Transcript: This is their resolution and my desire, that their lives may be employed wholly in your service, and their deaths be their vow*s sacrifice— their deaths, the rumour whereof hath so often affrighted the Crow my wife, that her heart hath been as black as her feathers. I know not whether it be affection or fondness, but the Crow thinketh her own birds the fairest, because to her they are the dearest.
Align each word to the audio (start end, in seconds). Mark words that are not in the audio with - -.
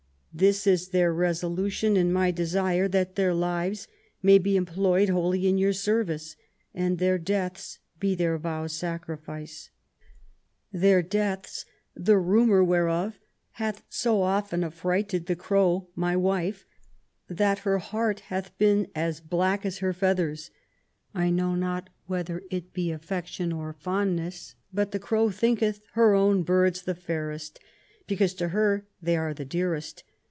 This 0.33 0.65
is 0.65 0.87
their 0.87 1.13
resolution 1.13 1.97
and 1.97 2.13
my 2.13 2.31
desire, 2.31 2.87
that 2.87 3.15
their 3.17 3.33
lives 3.33 3.89
may 4.23 4.37
be 4.37 4.55
employed 4.55 5.09
wholly 5.09 5.45
in 5.45 5.57
your 5.57 5.73
service, 5.73 6.37
and 6.73 6.97
their 6.99 7.17
deaths 7.17 7.79
be 7.99 8.15
their 8.15 8.37
vow*s 8.37 8.71
sacrifice— 8.71 9.71
their 10.71 11.01
deaths, 11.01 11.65
the 11.95 12.17
rumour 12.17 12.63
whereof 12.63 13.19
hath 13.59 13.83
so 13.89 14.21
often 14.21 14.63
affrighted 14.63 15.25
the 15.25 15.35
Crow 15.35 15.89
my 15.97 16.15
wife, 16.15 16.65
that 17.27 17.59
her 17.59 17.79
heart 17.79 18.21
hath 18.21 18.57
been 18.57 18.87
as 18.95 19.19
black 19.19 19.65
as 19.65 19.79
her 19.79 19.91
feathers. 19.91 20.49
I 21.13 21.29
know 21.29 21.55
not 21.55 21.89
whether 22.07 22.41
it 22.49 22.71
be 22.71 22.89
affection 22.93 23.51
or 23.51 23.73
fondness, 23.73 24.55
but 24.73 24.91
the 24.91 24.97
Crow 24.99 25.29
thinketh 25.29 25.81
her 25.91 26.13
own 26.15 26.43
birds 26.43 26.83
the 26.83 26.95
fairest, 26.95 27.59
because 28.07 28.33
to 28.35 28.47
her 28.47 28.87
they 29.01 29.17
are 29.17 29.33
the 29.33 29.43
dearest. 29.43 30.05